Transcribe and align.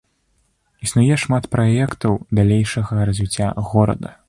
Існуе 0.87 1.17
шмат 1.23 1.43
праектаў 1.53 2.17
далейшага 2.41 3.07
развіцця 3.11 3.53
горада. 3.71 4.09